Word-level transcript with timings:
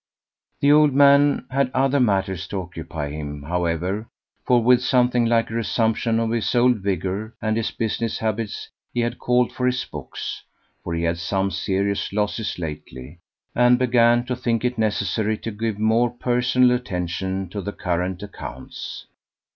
The 0.61 0.71
old 0.71 0.93
man 0.95 1.45
had 1.51 1.69
other 1.75 1.99
matters 1.99 2.47
to 2.47 2.59
occupy 2.59 3.11
him, 3.11 3.43
however, 3.43 4.07
for 4.47 4.63
with 4.63 4.81
something 4.81 5.27
like 5.27 5.51
a 5.51 5.53
resumption 5.53 6.19
of 6.19 6.31
his 6.31 6.55
old 6.55 6.77
vigour 6.77 7.35
and 7.39 7.55
his 7.55 7.69
business 7.69 8.17
habits 8.17 8.67
he 8.95 9.01
had 9.01 9.19
called 9.19 9.51
for 9.51 9.67
his 9.67 9.85
books, 9.85 10.41
for 10.83 10.95
he 10.95 11.03
had 11.03 11.09
had 11.09 11.17
some 11.19 11.51
serious 11.51 12.11
losses 12.11 12.57
lately, 12.57 13.19
and 13.53 13.77
began 13.77 14.25
to 14.25 14.35
think 14.35 14.65
it 14.65 14.79
necessary 14.79 15.37
to 15.37 15.51
give 15.51 15.77
more 15.77 16.09
personal 16.09 16.71
attention 16.75 17.47
to 17.49 17.61
the 17.61 17.71
current 17.71 18.23
accounts. 18.23 19.05